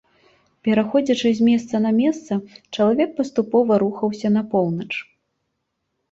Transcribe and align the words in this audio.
Пераходзячы 0.67 1.29
з 1.39 1.49
месца 1.49 1.75
на 1.83 1.91
месца, 1.97 2.37
чалавек 2.77 3.13
паступова 3.19 3.77
рухаўся 3.83 4.27
на 4.39 4.43
поўнач. 4.55 4.89